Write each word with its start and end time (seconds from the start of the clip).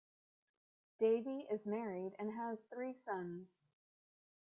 Davie 0.97 1.45
is 1.51 1.67
married 1.67 2.15
and 2.17 2.31
has 2.31 2.61
three 2.73 2.91
sons. 2.91 3.49